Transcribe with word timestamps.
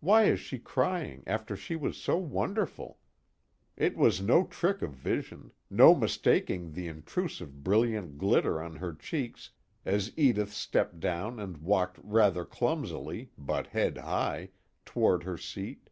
Why 0.00 0.24
is 0.24 0.40
she 0.40 0.58
crying, 0.58 1.22
after 1.26 1.56
she 1.56 1.74
was 1.74 1.96
so 1.96 2.18
wonderful?_ 2.18 2.96
It 3.78 3.96
was 3.96 4.20
no 4.20 4.46
trick 4.46 4.82
of 4.82 4.92
vision; 4.92 5.52
no 5.70 5.94
mistaking 5.94 6.72
the 6.74 6.86
intrusive 6.86 7.64
brilliant 7.64 8.18
glitter 8.18 8.60
on 8.62 8.76
her 8.76 8.92
cheeks 8.92 9.52
as 9.86 10.12
Edith 10.18 10.52
stepped 10.52 11.00
down 11.00 11.40
and 11.40 11.56
walked 11.56 11.98
rather 12.02 12.44
clumsily 12.44 13.30
but 13.38 13.68
head 13.68 13.96
high 13.96 14.50
toward 14.84 15.22
her 15.22 15.38
seat. 15.38 15.88